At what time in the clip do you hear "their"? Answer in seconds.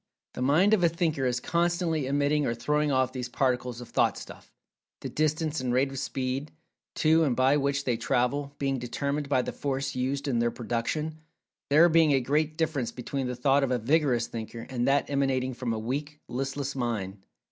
10.39-10.49